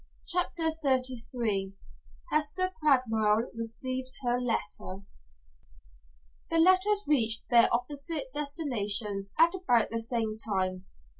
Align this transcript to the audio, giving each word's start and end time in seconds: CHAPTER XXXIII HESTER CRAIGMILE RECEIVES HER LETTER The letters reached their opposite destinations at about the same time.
CHAPTER 0.25 0.71
XXXIII 0.83 1.75
HESTER 2.31 2.73
CRAIGMILE 2.81 3.51
RECEIVES 3.53 4.15
HER 4.23 4.41
LETTER 4.41 5.03
The 6.49 6.57
letters 6.57 7.05
reached 7.07 7.43
their 7.51 7.71
opposite 7.71 8.33
destinations 8.33 9.31
at 9.37 9.53
about 9.53 9.91
the 9.91 9.99
same 9.99 10.37
time. 10.39 10.87